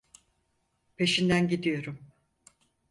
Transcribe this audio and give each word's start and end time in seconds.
Peşinden 0.97 1.47
gidiyorum. 1.47 1.99